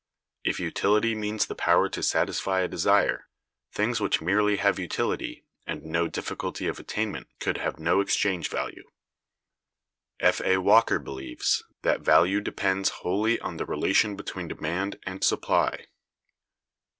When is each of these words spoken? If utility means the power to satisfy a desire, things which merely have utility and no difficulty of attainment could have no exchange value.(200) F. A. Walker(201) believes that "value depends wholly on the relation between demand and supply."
If 0.43 0.59
utility 0.59 1.13
means 1.13 1.45
the 1.45 1.53
power 1.53 1.87
to 1.89 2.01
satisfy 2.01 2.61
a 2.61 2.67
desire, 2.67 3.27
things 3.71 4.01
which 4.01 4.19
merely 4.19 4.55
have 4.55 4.79
utility 4.79 5.45
and 5.67 5.83
no 5.83 6.07
difficulty 6.07 6.65
of 6.65 6.79
attainment 6.79 7.27
could 7.39 7.57
have 7.59 7.77
no 7.79 8.01
exchange 8.01 8.49
value.(200) 8.49 8.87
F. 10.27 10.39
A. 10.41 10.55
Walker(201) 10.59 11.03
believes 11.03 11.63
that 11.83 12.01
"value 12.01 12.41
depends 12.41 12.89
wholly 12.89 13.39
on 13.41 13.57
the 13.57 13.65
relation 13.67 14.15
between 14.15 14.47
demand 14.47 14.97
and 15.05 15.23
supply." 15.23 15.85